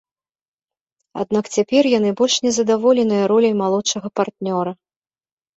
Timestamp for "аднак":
1.23-1.45